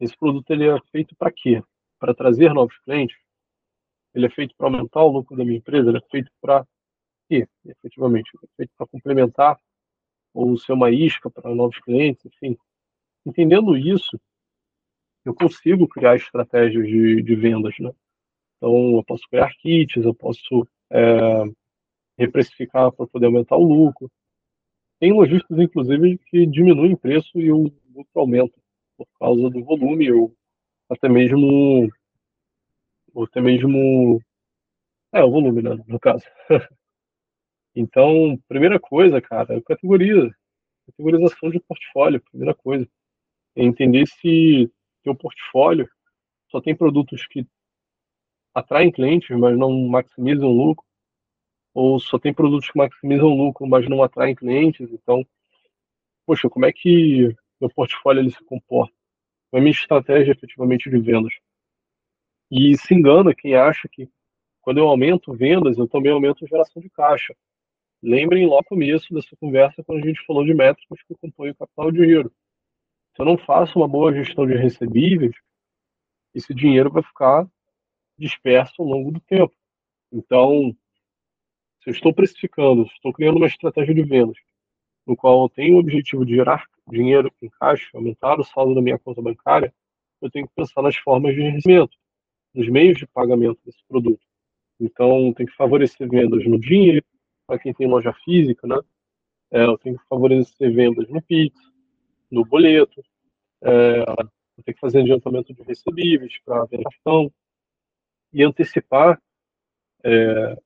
[0.01, 1.63] Esse produto ele é feito para quê?
[1.99, 3.17] Para trazer novos clientes?
[4.15, 5.89] Ele é feito para aumentar o lucro da minha empresa?
[5.89, 6.67] Ele é feito para
[7.29, 8.31] quê, efetivamente?
[8.35, 9.59] Ele é feito para complementar
[10.33, 12.57] ou ser uma isca para novos clientes, enfim.
[13.27, 14.21] Entendendo isso,
[15.25, 17.91] eu consigo criar estratégias de, de vendas, né?
[18.57, 21.45] Então, eu posso criar kits, eu posso é,
[22.19, 24.11] reprecificar para poder aumentar o lucro.
[25.01, 28.55] Tem lojistas, inclusive, que diminuem preço e o lucro aumenta
[28.97, 30.35] por causa do volume ou
[30.89, 31.91] até mesmo
[33.13, 34.21] ou até mesmo
[35.13, 36.25] é o volume, né, no caso.
[37.75, 40.35] então, primeira coisa, cara, é categoria,
[40.87, 42.89] categorização de portfólio, primeira coisa.
[43.57, 44.71] É entender se
[45.03, 45.89] teu portfólio
[46.51, 47.47] só tem produtos que
[48.55, 50.85] atraem clientes, mas não maximizam lucro,
[51.75, 54.89] ou só tem produtos que maximizam lucro, mas não atraem clientes.
[54.93, 55.27] Então,
[56.25, 58.95] poxa, como é que meu portfólio ele se comporta?
[59.51, 61.35] Qual é a minha estratégia efetivamente de vendas?
[62.51, 64.09] E se engana quem acha que
[64.63, 67.35] quando eu aumento vendas, eu também aumento geração de caixa.
[68.03, 71.55] Lembrem lá no começo dessa conversa quando a gente falou de métricas que compõem o
[71.55, 72.33] capital de dinheiro.
[73.15, 75.35] Se eu não faço uma boa gestão de recebíveis,
[76.35, 77.47] esse dinheiro vai ficar
[78.19, 79.55] disperso ao longo do tempo.
[80.13, 80.77] Então,
[81.83, 84.37] se eu estou precificando, estou criando uma estratégia de vendas,
[85.07, 88.83] no qual eu tenho o objetivo de gerar dinheiro em caixa, aumentar o saldo da
[88.83, 89.73] minha conta bancária,
[90.21, 91.97] eu tenho que pensar nas formas de recebimento,
[92.53, 94.25] nos meios de pagamento desse produto.
[94.81, 97.05] Então, tem que favorecer vendas no dinheiro,
[97.47, 98.81] para quem tem loja física, né?
[99.53, 101.55] É, eu tenho que favorecer vendas no Pix,
[102.35, 103.03] no boleto,
[103.63, 107.33] é, eu tenho que fazer adiantamento de recebíveis para cartão
[108.33, 109.21] e antecipar
[110.05, 110.61] é,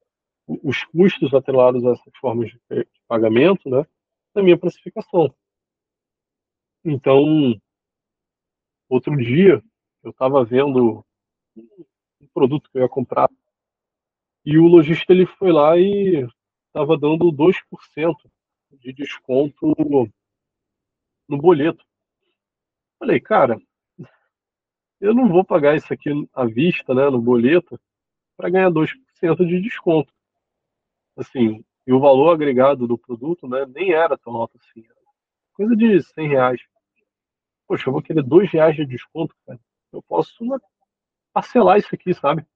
[0.47, 3.87] os custos atrelados a essas formas de pagamento, né,
[4.35, 5.33] na minha precificação.
[6.85, 7.61] Então,
[8.89, 9.63] outro dia,
[10.03, 11.05] eu estava vendo
[11.57, 13.29] um produto que eu ia comprar
[14.45, 16.27] e o lojista ele foi lá e
[16.69, 18.15] estava dando 2%
[18.73, 19.75] de desconto
[21.29, 21.85] no boleto.
[22.99, 23.61] Falei, cara,
[25.01, 27.79] eu não vou pagar isso aqui à vista, né, no boleto,
[28.37, 30.13] para ganhar 2% de desconto
[31.21, 34.87] assim, e o valor agregado do produto, né, nem era tão alto assim.
[35.55, 36.61] Coisa de 100 reais.
[37.67, 39.59] Poxa, eu vou querer 2 reais de desconto, cara.
[39.93, 40.59] Eu posso né,
[41.33, 42.47] parcelar isso aqui, sabe?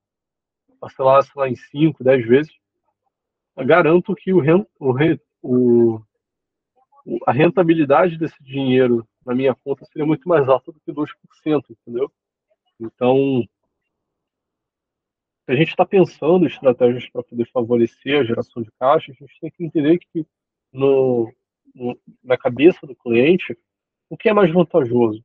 [0.79, 2.53] Parcelar, sei lá, em 5, 10 vezes.
[3.57, 4.41] Eu garanto que o,
[4.79, 4.95] o,
[5.43, 6.03] o,
[7.27, 11.09] a rentabilidade desse dinheiro na minha conta seria muito mais alta do que 2%,
[11.71, 12.11] entendeu?
[12.81, 13.43] Então,
[15.45, 19.15] se a gente está pensando em estratégias para poder favorecer a geração de caixa, a
[19.15, 20.27] gente tem que entender que
[20.73, 21.33] no,
[21.75, 23.57] no, na cabeça do cliente,
[24.09, 25.25] o que é mais vantajoso?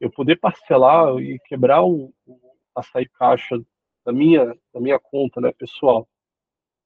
[0.00, 3.60] Eu poder parcelar e quebrar o, o a sair caixa
[4.04, 6.08] da minha, da minha conta né, pessoal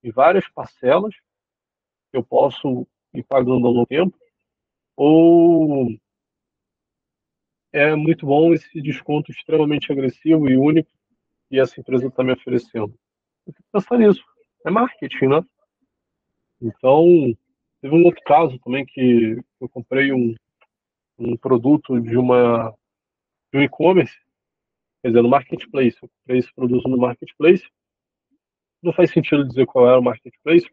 [0.03, 1.15] em várias parcelas,
[2.13, 4.17] eu posso ir pagando ao longo tempo,
[4.97, 5.89] ou
[7.73, 10.91] é muito bom esse desconto extremamente agressivo e único
[11.49, 12.95] que essa empresa está me oferecendo.
[13.47, 14.23] Eu pensar nisso.
[14.65, 15.45] É marketing, né?
[16.61, 17.05] Então,
[17.81, 20.35] teve um outro caso também que eu comprei um,
[21.19, 22.73] um produto de uma
[23.53, 24.17] de um e-commerce,
[25.03, 25.99] quer dizer, no marketplace.
[26.01, 27.69] Eu comprei esse produto no marketplace.
[28.83, 30.67] Não faz sentido dizer qual era o marketplace.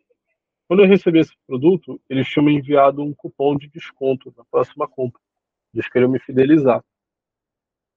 [0.69, 4.87] Quando eu recebi esse produto, eles tinham me enviado um cupom de desconto na próxima
[4.87, 5.19] compra.
[5.73, 6.85] Eles queriam me fidelizar.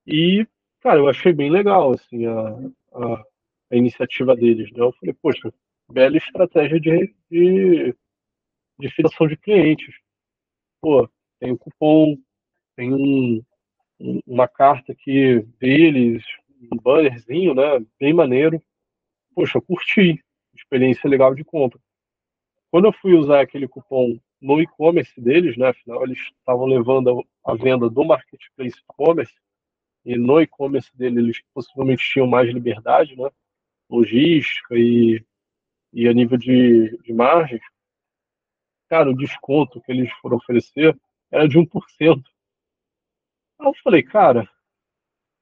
[0.06, 0.46] E,
[0.80, 2.48] cara, eu achei bem legal, assim, a,
[2.94, 3.24] a,
[3.72, 4.80] a iniciativa deles, né?
[4.80, 5.52] Eu falei, poxa,
[5.86, 7.94] bela estratégia de, de,
[8.78, 9.94] de de clientes.
[10.80, 11.06] Pô,
[11.38, 12.16] tem um cupom,
[12.74, 13.44] tem um,
[14.26, 16.24] uma carta aqui deles,
[16.72, 17.84] um bannerzinho, né?
[18.00, 18.62] Bem maneiro.
[19.34, 20.24] Poxa, eu curti.
[20.54, 21.78] Experiência legal de compra.
[22.72, 25.68] Quando eu fui usar aquele cupom no e-commerce deles, né?
[25.68, 29.34] Afinal, eles estavam levando a venda do marketplace e-commerce
[30.06, 33.28] e no e-commerce dele eles possivelmente tinham mais liberdade, né?
[33.90, 35.22] Logística e,
[35.92, 37.60] e a nível de, de margens.
[38.88, 40.98] Cara, o desconto que eles foram oferecer
[41.30, 42.22] era de 1%.
[43.58, 44.48] Aí eu falei, cara,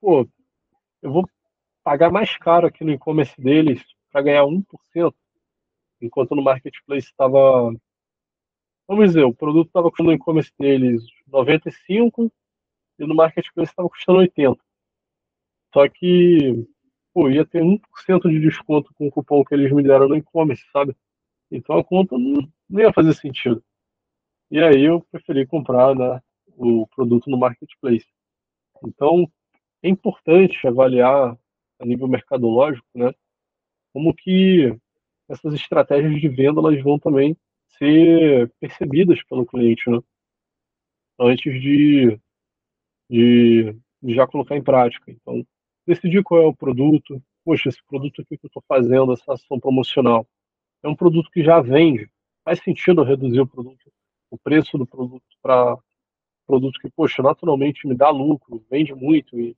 [0.01, 0.27] pô,
[1.01, 1.29] eu vou
[1.81, 5.13] pagar mais caro aqui no e-commerce deles para ganhar 1%,
[6.01, 7.73] enquanto no marketplace estava
[8.87, 12.31] vamos dizer, o produto estava custando no e-commerce deles 95
[12.99, 14.59] e no marketplace estava custando 80.
[15.73, 16.67] Só que,
[17.13, 17.79] pô, ia ter 1%
[18.29, 20.93] de desconto com o cupom que eles me deram no e-commerce, sabe?
[21.49, 23.63] Então a conta não, não, ia fazer sentido.
[24.49, 26.21] E aí eu preferi comprar né,
[26.57, 28.07] o produto no marketplace.
[28.83, 29.31] Então
[29.81, 31.37] é importante avaliar
[31.79, 33.13] a nível mercadológico, né?
[33.93, 34.77] Como que
[35.31, 37.37] essas estratégias de venda elas vão também
[37.77, 39.99] ser percebidas pelo cliente, né?
[41.19, 42.19] Antes de,
[43.09, 45.09] de, de já colocar em prática.
[45.09, 45.45] Então,
[45.87, 47.21] decidir qual é o produto.
[47.45, 50.27] Poxa, esse produto aqui que eu estou fazendo, essa ação promocional,
[50.83, 52.09] é um produto que já vende.
[52.43, 53.91] Faz sentido reduzir o produto,
[54.29, 55.77] o preço do produto para
[56.45, 59.55] produto que, poxa, naturalmente me dá lucro, vende muito e,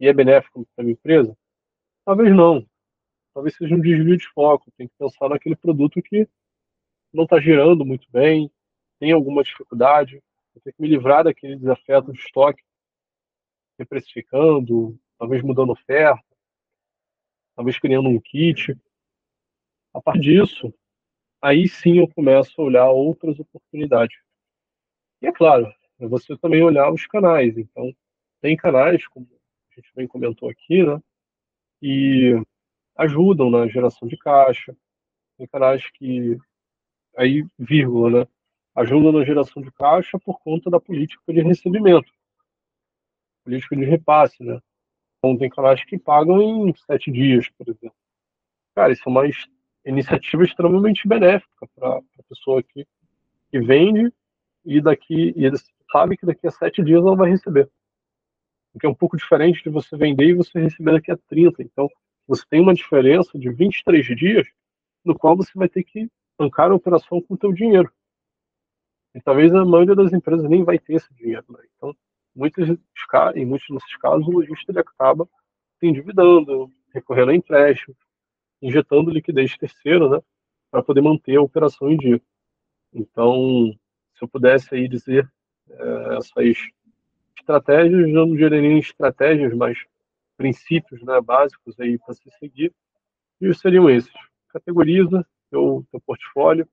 [0.00, 1.36] e é benéfico para a minha empresa?
[2.04, 2.66] Talvez não.
[3.34, 4.70] Talvez seja um desvio de foco.
[4.76, 6.28] Tem que pensar naquele produto que
[7.12, 8.50] não está girando muito bem,
[8.98, 10.22] tem alguma dificuldade,
[10.54, 12.62] vou ter que me livrar daquele desafeto de estoque,
[13.78, 16.24] reprecificando, talvez mudando oferta,
[17.54, 18.76] talvez criando um kit.
[19.92, 20.72] A partir disso,
[21.40, 24.16] aí sim eu começo a olhar outras oportunidades.
[25.20, 27.58] E é claro, é você também olhar os canais.
[27.58, 27.94] Então,
[28.40, 29.28] tem canais, como
[29.70, 31.00] a gente bem comentou aqui, né,
[31.80, 32.42] que
[32.96, 34.76] ajudam na geração de caixa,
[35.36, 36.38] tem canais que
[37.16, 38.26] aí, vírgula, né?
[38.74, 42.10] Ajuda na geração de caixa por conta da política de recebimento,
[43.44, 44.60] política de repasse, né?
[45.18, 47.96] Então, tem canais que pagam em sete dias, por exemplo.
[48.74, 49.22] Cara, isso é uma
[49.84, 52.86] iniciativa extremamente benéfica para a pessoa que,
[53.50, 54.12] que vende
[54.64, 55.50] e daqui e
[55.90, 57.70] sabe que daqui a sete dias ela vai receber.
[58.72, 61.62] Porque é um pouco diferente de você vender e você receber daqui a 30.
[61.62, 61.88] Então,
[62.26, 64.46] você tem uma diferença de 23 dias
[65.04, 66.08] no qual você vai ter que
[66.38, 67.90] bancar a operação com o teu dinheiro.
[69.14, 71.44] E talvez a maioria das empresas nem vai ter esse dinheiro.
[71.50, 71.58] Né?
[71.76, 71.94] Então,
[72.34, 72.68] muitos,
[73.34, 75.28] em muitos desses casos, o lojista acaba
[75.78, 77.94] se endividando, recorrendo a empréstimo,
[78.60, 80.20] injetando liquidez terceira, né,
[80.70, 82.20] para poder manter a operação em dia.
[82.94, 83.72] Então,
[84.14, 85.30] se eu pudesse aí dizer
[85.68, 86.70] é, essas
[87.36, 89.78] estratégias, eu não geraria estratégias, mas
[90.36, 92.72] princípios né, básicos aí para se seguir,
[93.40, 94.12] e seriam esses.
[94.48, 96.68] Categoriza, teu, teu portfólio,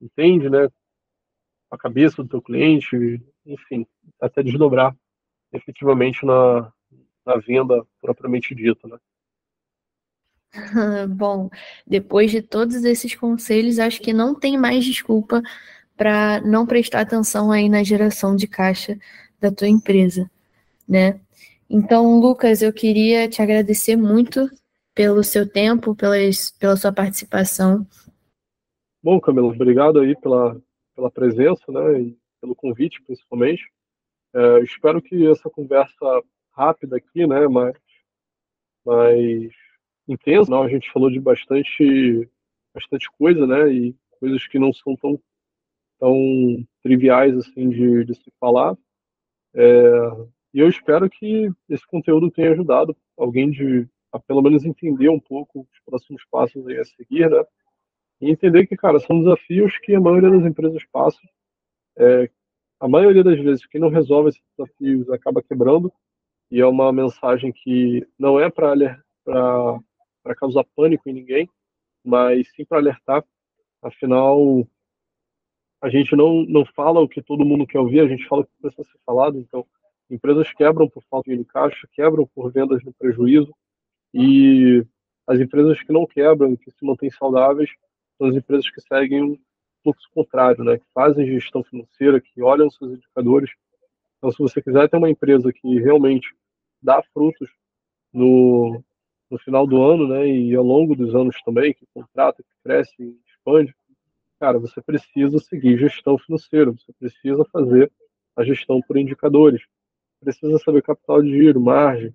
[0.00, 0.68] entende, né?
[1.70, 3.86] A cabeça do teu cliente, enfim,
[4.20, 4.96] até desdobrar
[5.52, 6.72] efetivamente na,
[7.24, 8.98] na venda propriamente dita, né?
[11.08, 11.50] Bom,
[11.86, 15.42] depois de todos esses conselhos, acho que não tem mais desculpa
[15.96, 18.98] para não prestar atenção aí na geração de caixa
[19.40, 20.30] da tua empresa,
[20.88, 21.20] né?
[21.68, 24.48] Então, Lucas, eu queria te agradecer muito
[24.94, 27.86] pelo seu tempo, pelas, pela sua participação.
[29.02, 30.60] Bom, Camila, obrigado aí pela,
[30.94, 33.62] pela presença, né, e pelo convite, principalmente.
[34.34, 37.76] É, espero que essa conversa rápida aqui, né, mais,
[38.84, 39.52] mais
[40.08, 42.28] intensa, não, a gente falou de bastante,
[42.72, 45.20] bastante coisa, né, e coisas que não são tão,
[45.98, 48.76] tão triviais, assim, de, de se falar.
[49.54, 50.26] É,
[50.56, 55.20] e eu espero que esse conteúdo tenha ajudado alguém de a pelo menos entender um
[55.20, 57.44] pouco os próximos passos aí a seguir, né?
[58.22, 61.20] E entender que, cara, são desafios que a maioria das empresas passam,
[61.98, 62.30] é,
[62.80, 65.92] a maioria das vezes, quem não resolve esses desafios acaba quebrando,
[66.50, 68.98] e é uma mensagem que não é para
[70.38, 71.50] causar pânico em ninguém,
[72.02, 73.22] mas sim para alertar.
[73.82, 74.66] Afinal,
[75.82, 78.46] a gente não, não fala o que todo mundo quer ouvir, a gente fala o
[78.46, 79.38] que precisa ser falado.
[79.38, 79.66] Então,
[80.10, 83.54] empresas quebram por falta de caixa, quebram por vendas no prejuízo,
[84.14, 84.84] e
[85.26, 87.70] as empresas que não quebram, que se mantêm saudáveis,
[88.16, 89.38] são as empresas que seguem um
[89.82, 90.78] fluxo contrário, né?
[90.78, 93.50] que fazem gestão financeira, que olham seus indicadores.
[94.18, 96.34] Então, se você quiser ter uma empresa que realmente
[96.82, 97.48] dá frutos
[98.12, 98.82] no,
[99.30, 102.94] no final do ano, né, e ao longo dos anos também, que contrata, que cresce
[102.98, 103.74] e expande,
[104.40, 107.90] cara, você precisa seguir gestão financeira, você precisa fazer
[108.36, 109.62] a gestão por indicadores,
[110.26, 112.12] precisa saber capital de giro, margem,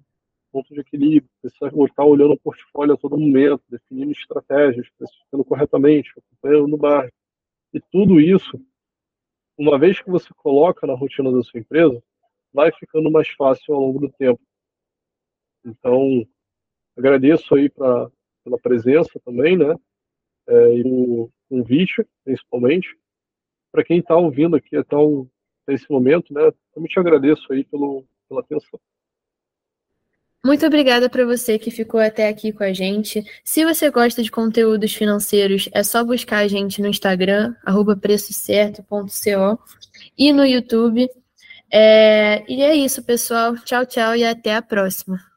[0.51, 6.11] ponto de equilíbrio, precisa estar olhando o portfólio a todo momento, definindo estratégias, precificando corretamente,
[6.17, 7.13] acompanhando margem.
[7.73, 8.59] E tudo isso,
[9.57, 12.03] uma vez que você coloca na rotina da sua empresa,
[12.51, 14.41] vai ficando mais fácil ao longo do tempo.
[15.63, 16.27] Então,
[16.97, 18.11] agradeço aí pra,
[18.43, 19.73] pela presença também, né?
[20.49, 22.93] É, e o convite, principalmente.
[23.71, 25.29] Para quem está ouvindo aqui até, o,
[25.63, 26.51] até esse momento, né?
[26.73, 28.79] Também te agradeço aí pelo, pela atenção.
[30.43, 33.23] Muito obrigada para você que ficou até aqui com a gente.
[33.43, 37.53] Se você gosta de conteúdos financeiros, é só buscar a gente no Instagram,
[38.01, 39.59] preçocerto.co
[40.17, 41.07] e no YouTube.
[41.71, 42.43] É...
[42.51, 43.55] E é isso, pessoal.
[43.57, 45.30] Tchau, tchau e até a próxima.